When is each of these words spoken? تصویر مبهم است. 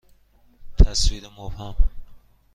تصویر 0.77 1.27
مبهم 1.37 1.61
است. 1.61 1.81